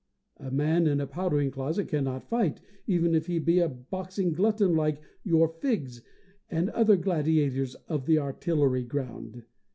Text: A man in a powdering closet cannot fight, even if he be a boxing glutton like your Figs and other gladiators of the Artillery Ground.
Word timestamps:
A 0.37 0.49
man 0.49 0.87
in 0.87 0.99
a 0.99 1.05
powdering 1.05 1.51
closet 1.51 1.87
cannot 1.87 2.27
fight, 2.27 2.59
even 2.87 3.13
if 3.13 3.27
he 3.27 3.37
be 3.37 3.59
a 3.59 3.69
boxing 3.69 4.33
glutton 4.33 4.75
like 4.75 4.99
your 5.23 5.47
Figs 5.47 6.01
and 6.49 6.71
other 6.71 6.95
gladiators 6.97 7.75
of 7.87 8.07
the 8.07 8.17
Artillery 8.17 8.83
Ground. 8.83 9.43